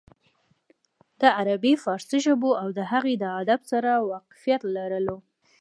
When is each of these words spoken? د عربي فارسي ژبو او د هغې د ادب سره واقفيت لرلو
د 1.21 1.23
عربي 1.39 1.73
فارسي 1.83 2.19
ژبو 2.25 2.49
او 2.61 2.67
د 2.77 2.79
هغې 2.91 3.13
د 3.19 3.25
ادب 3.41 3.61
سره 3.71 3.91
واقفيت 4.11 4.61
لرلو 4.75 5.17